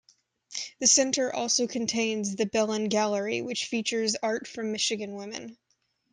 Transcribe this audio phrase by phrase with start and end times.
[0.79, 5.59] The Center also contains the Belen Gallery, which features art from Michigan women.